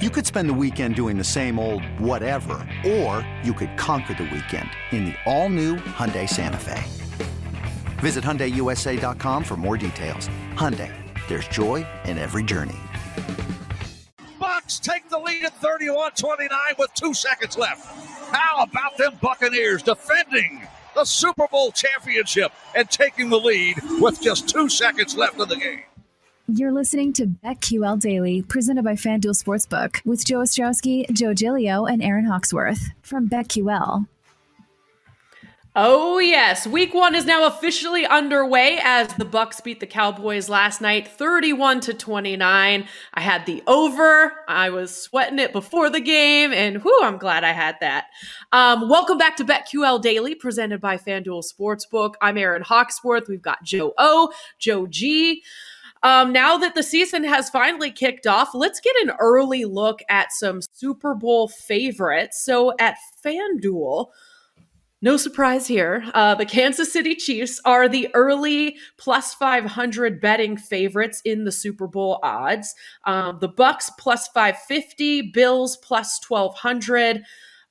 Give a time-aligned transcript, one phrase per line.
[0.00, 4.30] You could spend the weekend doing the same old whatever, or you could conquer the
[4.32, 6.84] weekend in the all-new Hyundai Santa Fe.
[7.98, 10.28] Visit HyundaiUSA.com for more details.
[10.54, 10.94] Hyundai,
[11.28, 12.78] there's joy in every journey.
[14.38, 17.84] Bucks take the lead at 31-29 with two seconds left.
[18.32, 20.62] How about them Buccaneers defending
[20.94, 25.56] the Super Bowl championship and taking the lead with just two seconds left in the
[25.56, 25.82] game?
[26.50, 32.02] You're listening to BetQL Daily, presented by FanDuel Sportsbook, with Joe Ostrowski, Joe Gilio, and
[32.02, 34.06] Aaron Hawksworth from BetQL.
[35.76, 40.80] Oh yes, week 1 is now officially underway as the Bucks beat the Cowboys last
[40.80, 42.88] night 31 to 29.
[43.12, 44.32] I had the over.
[44.48, 48.06] I was sweating it before the game and whoo, I'm glad I had that.
[48.52, 52.14] Um, welcome back to BetQL Daily presented by FanDuel Sportsbook.
[52.22, 53.28] I'm Aaron Hawksworth.
[53.28, 55.42] We've got Joe O, Joe G.
[56.02, 60.32] Um, now that the season has finally kicked off, let's get an early look at
[60.32, 62.44] some Super Bowl favorites.
[62.44, 64.08] So at FanDuel,
[65.00, 66.04] no surprise here.
[66.12, 71.86] Uh, the Kansas City Chiefs are the early plus 500 betting favorites in the Super
[71.86, 72.74] Bowl odds.
[73.04, 77.22] Um, the Bucks plus 550, Bills plus 1200.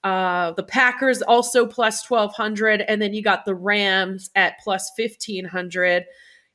[0.05, 2.81] Uh, the Packers also plus 1200.
[2.81, 6.05] And then you got the Rams at plus 1500.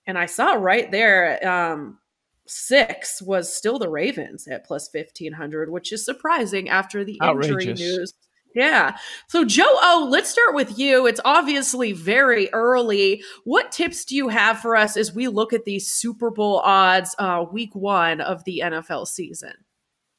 [0.06, 1.98] And I saw right there, um,
[2.47, 8.14] six was still the Ravens at plus 1500, which is surprising after the injury news.
[8.55, 8.97] Yeah.
[9.28, 11.06] So, Joe O, let's start with you.
[11.06, 13.23] It's obviously very early.
[13.45, 17.14] What tips do you have for us as we look at these Super Bowl odds
[17.19, 19.55] uh, week one of the NFL season?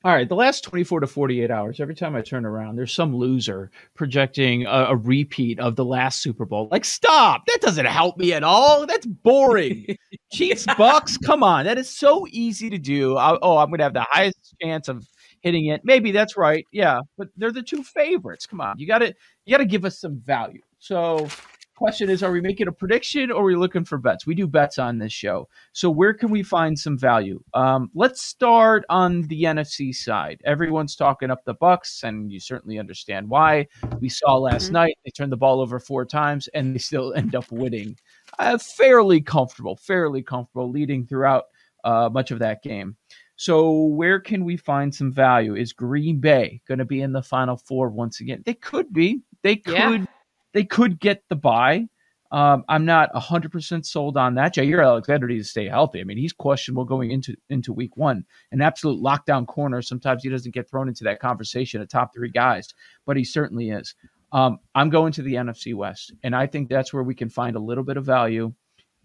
[0.06, 3.16] All right, the last 24 to 48 hours, every time I turn around, there's some
[3.16, 6.68] loser projecting a, a repeat of the last Super Bowl.
[6.70, 7.46] Like, stop.
[7.48, 8.86] That doesn't help me at all.
[8.86, 9.96] That's boring.
[10.34, 11.64] Chiefs, Bucks, come on.
[11.64, 13.16] That is so easy to do.
[13.16, 15.08] I, oh, I'm going to have the highest chance of
[15.40, 15.80] hitting it.
[15.86, 16.66] Maybe that's right.
[16.74, 18.46] Yeah, but they're the two favorites.
[18.46, 18.78] Come on.
[18.80, 19.14] You got to
[19.46, 20.62] you got to give us some value.
[20.80, 21.30] So,
[21.76, 24.26] question is are we making a prediction or are we looking for bets?
[24.28, 25.48] We do bets on this show.
[25.74, 27.42] So where can we find some value?
[27.54, 30.42] Um, let's start on the nfc side.
[30.46, 33.68] Everyone's talking up the bucks and you certainly understand why.
[34.00, 34.74] We saw last Mhm.
[34.74, 37.98] night they turned the ball over four times and they still end up winning.
[38.40, 41.46] Uh, fairly comfortable fairly comfortable leading throughout
[41.84, 42.96] uh, much of that game.
[43.36, 45.56] So where can we find some value?
[45.56, 48.42] Is green bay going to be in the final four once again?
[48.46, 49.22] They could be.
[49.42, 50.06] They could Yeah.
[50.54, 51.88] They could get the buy.
[52.32, 54.56] Um, I'm not 100% sold on that.
[54.56, 56.02] Jaire Alexander needs to stay healthy.
[56.02, 58.26] I mean, he's questionable going into into week one.
[58.52, 59.84] An absolute lockdown corner.
[59.84, 62.74] Sometimes he doesn't get thrown into that conversation of top three guys,
[63.06, 63.94] but he certainly is.
[64.32, 67.56] Um, I'm going to the NFC West, and I think that's where we can find
[67.56, 68.52] a little bit of value.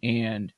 [0.02, 0.50] And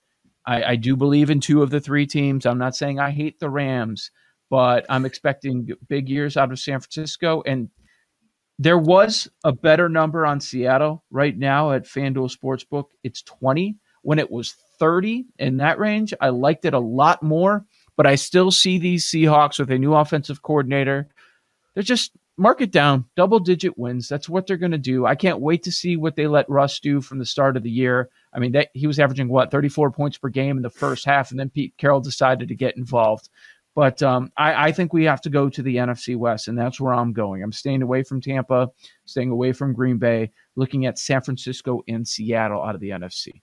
[0.47, 2.47] I, I do believe in two of the three teams.
[2.47, 4.13] I'm not saying I hate the Rams,
[4.49, 7.43] but I'm expecting big years out of San Francisco.
[7.47, 7.69] And
[8.61, 12.89] there was a better number on Seattle right now at FanDuel Sportsbook.
[13.03, 16.13] It's 20 when it was 30 in that range.
[16.21, 17.65] I liked it a lot more,
[17.97, 21.09] but I still see these Seahawks with a new offensive coordinator.
[21.73, 24.11] They're just mark it down, double digit wins.
[24.11, 25.07] That's what they're going to do.
[25.07, 27.71] I can't wait to see what they let Russ do from the start of the
[27.71, 28.11] year.
[28.35, 31.31] I mean, that he was averaging what 34 points per game in the first half,
[31.31, 33.31] and then Pete Carroll decided to get involved.
[33.75, 36.81] But um, I, I think we have to go to the NFC West, and that's
[36.81, 37.43] where I'm going.
[37.43, 38.69] I'm staying away from Tampa,
[39.05, 43.41] staying away from Green Bay, looking at San Francisco and Seattle out of the NFC.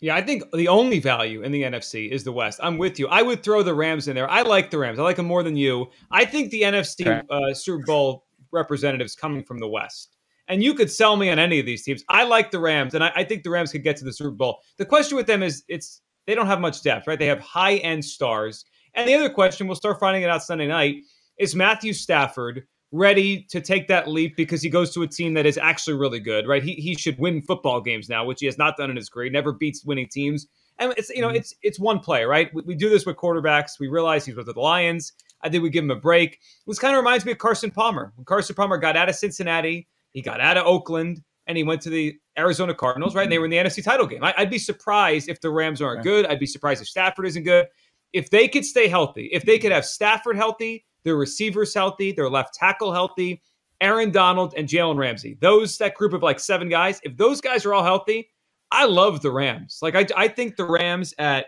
[0.00, 2.60] Yeah, I think the only value in the NFC is the West.
[2.62, 3.08] I'm with you.
[3.08, 4.28] I would throw the Rams in there.
[4.30, 4.98] I like the Rams.
[4.98, 5.86] I like them more than you.
[6.10, 7.22] I think the NFC Okay.
[7.30, 10.16] uh, Super Bowl representatives coming from the West.
[10.48, 12.04] And you could sell me on any of these teams.
[12.08, 14.30] I like the Rams, and I, I think the Rams could get to the Super
[14.30, 14.60] Bowl.
[14.76, 17.18] The question with them is it's they don't have much depth, right?
[17.18, 18.64] They have high end stars.
[18.96, 20.96] And the other question, we'll start finding it out Sunday night,
[21.38, 25.44] is Matthew Stafford ready to take that leap because he goes to a team that
[25.44, 26.62] is actually really good, right?
[26.62, 29.24] He, he should win football games now, which he has not done in his career.
[29.24, 30.46] He never beats winning teams.
[30.78, 31.36] And it's you know mm-hmm.
[31.36, 32.50] it's it's one play, right?
[32.52, 33.80] We, we do this with quarterbacks.
[33.80, 35.12] We realize he's with the Lions.
[35.42, 36.38] I think we give him a break.
[36.66, 38.12] This kind of reminds me of Carson Palmer.
[38.16, 41.80] When Carson Palmer got out of Cincinnati, he got out of Oakland, and he went
[41.82, 43.22] to the Arizona Cardinals, right?
[43.22, 43.40] And they mm-hmm.
[43.40, 44.22] were in the NFC title game.
[44.22, 46.26] I, I'd be surprised if the Rams aren't good.
[46.26, 47.66] I'd be surprised if Stafford isn't good.
[48.12, 49.76] If they could stay healthy, if they could mm-hmm.
[49.76, 53.42] have Stafford healthy, their receivers healthy, their left tackle healthy,
[53.80, 55.36] Aaron Donald and Jalen Ramsey.
[55.40, 57.00] Those that group of like seven guys.
[57.04, 58.30] If those guys are all healthy,
[58.70, 59.78] I love the Rams.
[59.82, 61.46] Like I, I think the Rams at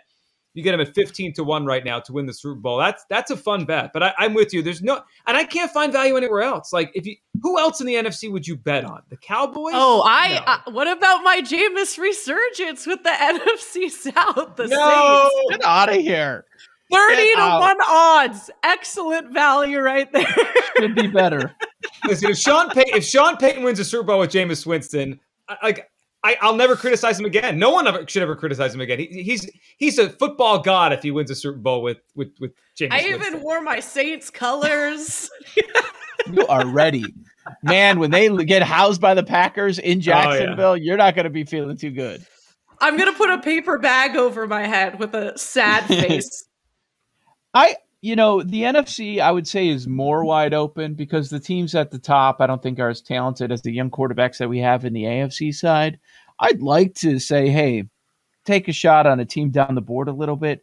[0.58, 2.78] you get them at 15 to 1 right now to win the Super Bowl.
[2.78, 3.93] That's that's a fun bet.
[3.93, 4.60] But I, am with you.
[4.60, 6.72] There's no and I can't find value anywhere else.
[6.72, 9.02] Like if you who else in the NFC would you bet on?
[9.08, 9.75] The Cowboys?
[9.76, 10.43] Oh, I no.
[10.46, 14.56] uh, what about my Jameis resurgence with the NFC South?
[14.56, 15.50] The no, Saints.
[15.50, 16.44] Get out of here.
[16.93, 17.61] 30 Get to out.
[17.61, 18.50] 1 odds.
[18.64, 20.26] Excellent value right there.
[20.76, 21.54] Could be better.
[22.04, 25.20] Listen, if Sean Pay- if Sean Payton wins a Super Bowl with Jameis Winston,
[25.62, 25.88] like
[26.24, 27.58] I, will never criticize him again.
[27.58, 28.98] No one ever, should ever criticize him again.
[28.98, 32.52] He, he's he's a football god if he wins a Super Bowl with with with
[32.74, 32.92] James.
[32.92, 33.34] I Winston.
[33.34, 35.30] even wore my Saints colors.
[36.32, 37.04] you are ready,
[37.62, 37.98] man.
[38.00, 40.82] When they get housed by the Packers in oh, Jacksonville, oh, yeah.
[40.82, 42.26] you're not going to be feeling too good.
[42.80, 46.44] I'm gonna put a paper bag over my head with a sad face.
[47.54, 51.74] I you know, the NFC, I would say, is more wide open because the teams
[51.74, 54.58] at the top, I don't think are as talented as the young quarterbacks that we
[54.60, 55.98] have in the AFC side.
[56.38, 57.84] I'd like to say, hey,
[58.44, 60.62] take a shot on a team down the board a little bit,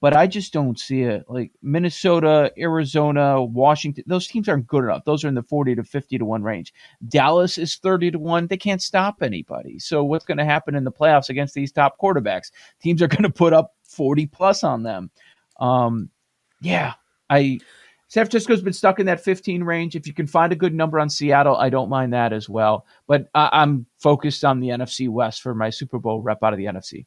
[0.00, 1.24] but I just don't see it.
[1.28, 5.04] Like Minnesota, Arizona, Washington, those teams aren't good enough.
[5.04, 6.72] Those are in the 40 to 50 to 1 range.
[7.08, 8.46] Dallas is 30 to 1.
[8.46, 9.80] They can't stop anybody.
[9.80, 12.52] So, what's going to happen in the playoffs against these top quarterbacks?
[12.80, 15.10] Teams are going to put up 40 plus on them.
[15.58, 16.10] Um,
[16.60, 16.94] yeah,
[17.30, 17.60] I
[18.08, 19.96] San Francisco's been stuck in that 15 range.
[19.96, 22.86] If you can find a good number on Seattle, I don't mind that as well.
[23.08, 26.52] But uh, I, am focused on the NFC West for my Super Bowl rep out
[26.52, 27.06] of the NFC.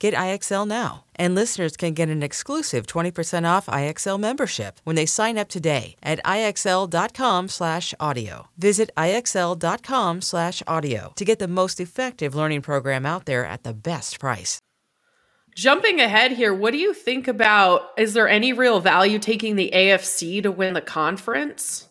[0.00, 1.04] Get IXL now.
[1.14, 5.94] And listeners can get an exclusive 20% off IXL membership when they sign up today
[6.02, 8.48] at IXL.com/audio.
[8.56, 14.58] Visit IXL.com/audio to get the most effective learning program out there at the best price.
[15.54, 19.70] Jumping ahead here, what do you think about is there any real value taking the
[19.74, 21.89] AFC to win the conference?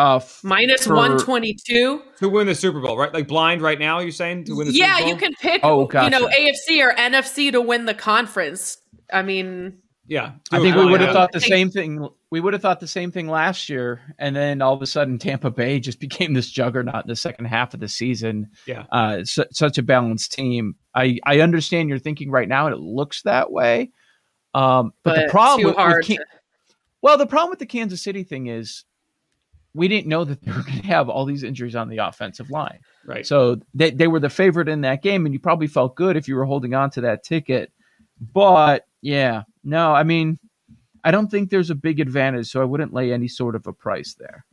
[0.00, 3.12] Uh, Minus for, 122 to win the Super Bowl, right?
[3.12, 5.08] Like blind right now, you're saying to win the yeah, Super Bowl?
[5.10, 6.16] you can pick, oh, gotcha.
[6.16, 8.78] you know, AFC or NFC to win the conference.
[9.12, 9.76] I mean,
[10.06, 12.08] yeah, I think we would have thought the same thing.
[12.30, 15.18] We would have thought the same thing last year, and then all of a sudden,
[15.18, 18.48] Tampa Bay just became this juggernaut in the second half of the season.
[18.66, 20.76] Yeah, uh, su- such a balanced team.
[20.94, 23.90] I I understand your thinking right now, and it looks that way.
[24.54, 26.24] Um, but, but the problem with, with Can- to-
[27.02, 28.84] well, the problem with the Kansas City thing is
[29.74, 32.50] we didn't know that they were going to have all these injuries on the offensive
[32.50, 32.80] line.
[33.04, 33.26] Right.
[33.26, 36.28] So they, they were the favorite in that game, and you probably felt good if
[36.28, 37.72] you were holding on to that ticket.
[38.32, 40.38] But yeah, no, I mean,
[41.04, 43.72] I don't think there's a big advantage, so I wouldn't lay any sort of a
[43.72, 44.44] price there.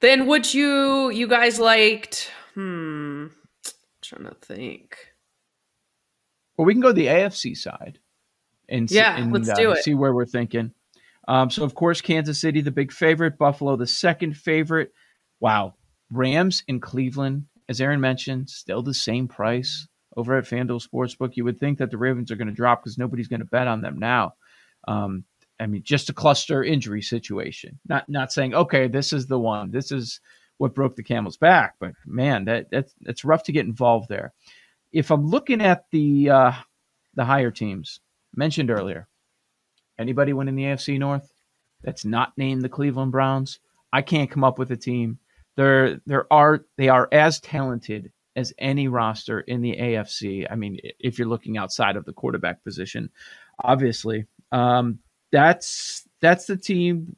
[0.00, 4.96] Then would you you guys liked hmm I'm trying to think.
[6.56, 7.98] Well, we can go the AFC side
[8.68, 9.84] and yeah, and, let's uh, do it.
[9.84, 10.72] see where we're thinking.
[11.30, 14.92] Um, so of course, Kansas City, the big favorite, Buffalo, the second favorite.
[15.38, 15.74] Wow.
[16.10, 21.36] Rams in Cleveland, as Aaron mentioned, still the same price over at FanDuel Sportsbook.
[21.36, 23.68] You would think that the Ravens are going to drop because nobody's going to bet
[23.68, 24.34] on them now.
[24.88, 25.24] Um,
[25.60, 27.78] I mean, just a cluster injury situation.
[27.88, 29.70] Not not saying okay, this is the one.
[29.70, 30.20] This is
[30.58, 31.74] what broke the camel's back.
[31.78, 34.32] But man, that that's it's rough to get involved there.
[34.90, 36.52] If I'm looking at the uh,
[37.14, 38.00] the higher teams
[38.34, 39.06] mentioned earlier,
[40.00, 41.30] anybody winning the AFC North
[41.82, 43.60] that's not named the Cleveland Browns,
[43.92, 45.18] I can't come up with a team.
[45.56, 50.46] There there are they are as talented as any roster in the AFC.
[50.50, 53.10] I mean, if you're looking outside of the quarterback position,
[53.62, 55.00] obviously, um,
[55.32, 57.16] that's that's the team.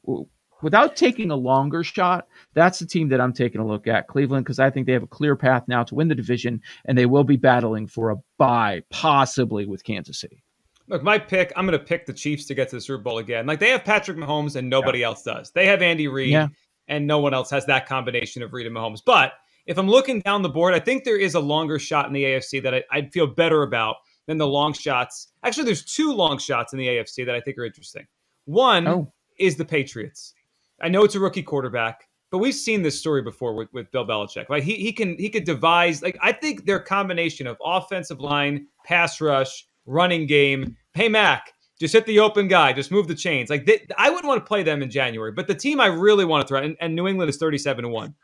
[0.61, 4.45] Without taking a longer shot, that's the team that I'm taking a look at, Cleveland,
[4.45, 7.05] because I think they have a clear path now to win the division, and they
[7.05, 10.42] will be battling for a bye, possibly with Kansas City.
[10.87, 13.19] Look, my pick, I'm going to pick the Chiefs to get to the Super Bowl
[13.19, 13.45] again.
[13.45, 15.07] Like they have Patrick Mahomes and nobody yeah.
[15.07, 15.51] else does.
[15.51, 16.47] They have Andy Reid yeah.
[16.87, 19.01] and no one else has that combination of Reid and Mahomes.
[19.05, 19.33] But
[19.65, 22.23] if I'm looking down the board, I think there is a longer shot in the
[22.23, 23.97] AFC that I, would feel better about
[24.27, 25.29] than the long shots.
[25.43, 28.05] Actually, there's two long shots in the AFC that I think are interesting.
[28.45, 29.11] One oh.
[29.37, 30.33] is the Patriots.
[30.81, 34.05] I know it's a rookie quarterback, but we've seen this story before with, with Bill
[34.05, 34.49] Belichick.
[34.49, 38.67] Like he he can he could devise like I think their combination of offensive line,
[38.85, 40.77] pass rush, running game.
[40.93, 43.49] Hey Mac, just hit the open guy, just move the chains.
[43.49, 46.25] Like they, I wouldn't want to play them in January, but the team I really
[46.25, 48.15] want to throw and, and New England is 37 to 1.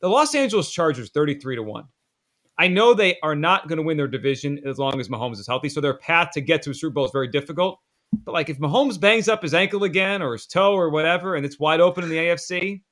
[0.00, 1.84] The Los Angeles Chargers 33 to 1.
[2.58, 5.46] I know they are not going to win their division as long as Mahomes is
[5.46, 7.80] healthy, so their path to get to a Super Bowl is very difficult.
[8.24, 11.46] But like if Mahomes bangs up his ankle again or his toe or whatever and
[11.46, 12.82] it's wide open in the AFC,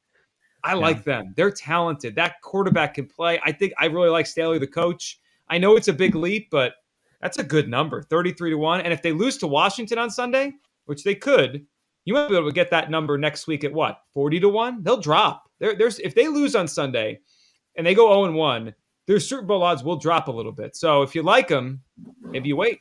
[0.64, 0.80] I yeah.
[0.80, 1.34] like them.
[1.36, 2.14] They're talented.
[2.14, 3.40] That quarterback can play.
[3.44, 5.20] I think I really like Staley the coach.
[5.48, 6.74] I know it's a big leap, but
[7.20, 8.80] that's a good number, 33 to 1.
[8.82, 10.54] And if they lose to Washington on Sunday,
[10.86, 11.66] which they could,
[12.04, 14.00] you might be able to get that number next week at what?
[14.14, 14.82] 40 to 1?
[14.82, 15.50] They'll drop.
[15.58, 17.20] There, there's if they lose on Sunday
[17.76, 18.74] and they go 0 1,
[19.06, 20.76] their Super Bowl odds will drop a little bit.
[20.76, 21.82] So if you like them,
[22.22, 22.80] maybe you wait.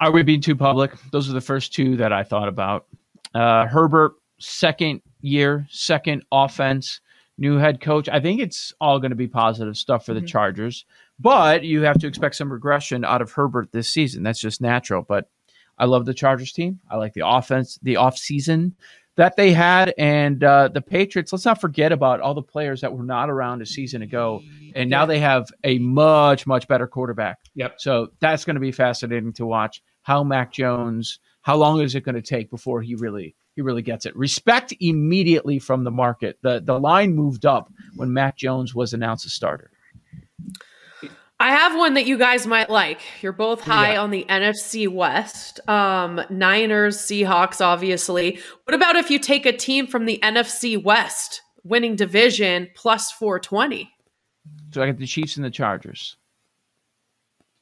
[0.00, 0.92] Are we being too public?
[1.12, 2.86] Those are the first two that I thought about.
[3.34, 7.00] Uh, Herbert, second year, second offense,
[7.38, 8.08] new head coach.
[8.08, 10.26] I think it's all going to be positive stuff for the mm-hmm.
[10.26, 10.84] Chargers,
[11.18, 14.22] but you have to expect some regression out of Herbert this season.
[14.22, 15.02] That's just natural.
[15.02, 15.28] But
[15.78, 16.80] I love the Chargers team.
[16.90, 18.72] I like the offense, the offseason
[19.16, 19.94] that they had.
[19.98, 23.62] And uh, the Patriots, let's not forget about all the players that were not around
[23.62, 24.42] a season ago.
[24.74, 27.38] And now they have a much, much better quarterback.
[27.54, 27.80] Yep.
[27.80, 32.02] So that's going to be fascinating to watch how Mac Jones, how long is it
[32.02, 34.16] going to take before he really he really gets it.
[34.16, 36.38] Respect immediately from the market.
[36.42, 39.70] The the line moved up when Mac Jones was announced a starter.
[41.40, 43.00] I have one that you guys might like.
[43.20, 44.02] You're both high yeah.
[44.02, 45.60] on the NFC West.
[45.68, 48.38] Um, Niners, Seahawks, obviously.
[48.64, 53.90] What about if you take a team from the NFC West winning division plus 420?
[54.72, 56.16] So I got the Chiefs and the Chargers.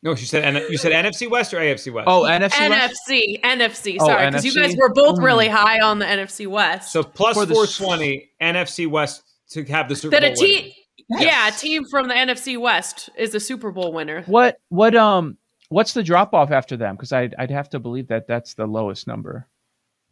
[0.02, 2.08] No, you said you said NFC West or AFC West?
[2.08, 3.98] Oh, NFC NFC, NFC.
[3.98, 6.92] Sorry, because oh, you guys were both really high on the NFC West.
[6.92, 10.44] So plus 420 NFC West to have the Super that Bowl.
[10.44, 10.76] A te-
[11.08, 11.22] Yes.
[11.24, 14.22] Yeah, a team from the NFC West is a Super Bowl winner.
[14.22, 15.36] What what um
[15.68, 16.96] what's the drop off after them?
[16.96, 19.46] Because I'd I'd have to believe that that's the lowest number,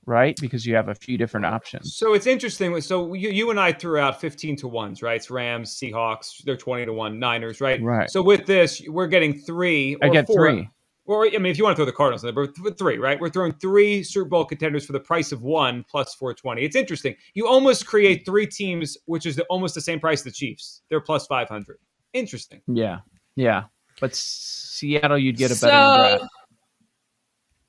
[0.07, 0.37] right?
[0.40, 1.95] Because you have a few different options.
[1.95, 2.78] So it's interesting.
[2.80, 5.16] So you, you and I threw out fifteen to ones, right?
[5.16, 7.83] It's Rams, Seahawks, they're twenty to one, Niners, right?
[7.83, 8.11] Right.
[8.11, 9.97] So with this, we're getting three.
[10.02, 10.50] I get four.
[10.50, 10.69] three.
[11.07, 13.21] Or I mean, if you want to throw the Cardinals in there, but three, right?
[13.21, 16.62] We're throwing three Super Bowl contenders for the price of one plus 420.
[16.62, 17.16] It's interesting.
[17.35, 20.83] You almost create three teams, which is the, almost the same price as the Chiefs.
[20.88, 21.78] They're plus 500.
[22.12, 22.61] Interesting.
[22.69, 22.99] Yeah,
[23.35, 23.64] yeah.
[24.00, 26.25] But Seattle, you'd get a better so, draft.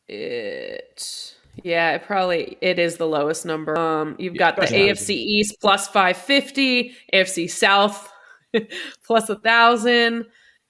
[0.07, 3.77] It, yeah, it probably it is the lowest number.
[3.77, 8.11] Um, you've got the AFC East plus 550, AFC South
[9.05, 10.25] plus a thousand.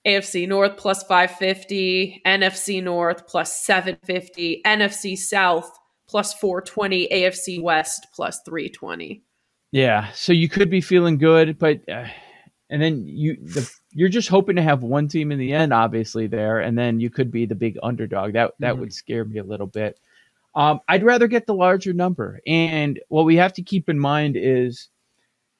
[0.05, 5.71] AFC North plus 550, NFC North plus 750, NFC South
[6.07, 9.23] plus 420, AFC West plus 320.
[9.71, 12.07] Yeah, so you could be feeling good, but uh,
[12.69, 16.27] and then you the, you're just hoping to have one team in the end, obviously
[16.27, 18.33] there, and then you could be the big underdog.
[18.33, 18.81] That that mm-hmm.
[18.81, 19.99] would scare me a little bit.
[20.53, 24.35] Um, I'd rather get the larger number, and what we have to keep in mind
[24.37, 24.89] is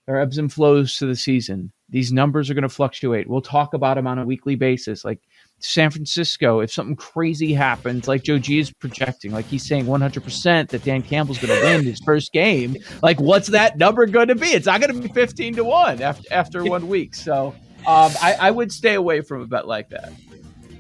[0.06, 1.72] there are ebbs and flows to the season.
[1.90, 3.30] These numbers are going to fluctuate.
[3.30, 5.04] We'll talk about them on a weekly basis.
[5.04, 5.20] Like
[5.60, 10.70] San Francisco, if something crazy happens, like Joe G is projecting, like he's saying 100%
[10.70, 14.36] that Dan Campbell's going to win his first game, like what's that number going to
[14.36, 14.48] be?
[14.48, 17.14] It's not going to be 15 to 1 after, after one week.
[17.14, 17.48] So
[17.88, 20.14] um, I, I would stay away from a bet like that.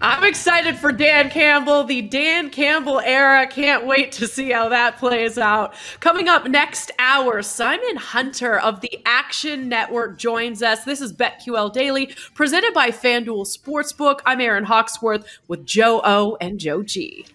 [0.03, 3.45] I'm excited for Dan Campbell, the Dan Campbell era.
[3.45, 5.75] Can't wait to see how that plays out.
[5.99, 10.83] Coming up next hour, Simon Hunter of the Action Network joins us.
[10.85, 14.21] This is BetQL Daily, presented by FanDuel Sportsbook.
[14.25, 17.27] I'm Aaron Hawksworth with Joe O and Joe G.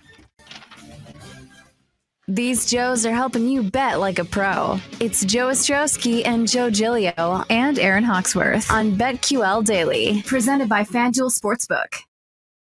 [2.27, 4.81] These Joes are helping you bet like a pro.
[4.99, 11.31] It's Joe Ostrowski and Joe Gilio and Aaron Hawksworth on BetQL Daily, presented by FanDuel
[11.31, 12.06] Sportsbook.